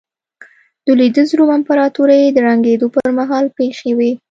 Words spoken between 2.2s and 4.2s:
د ړنګېدو پرمهال پېښې وې